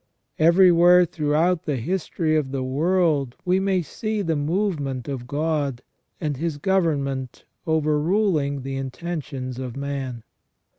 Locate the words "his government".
6.37-7.45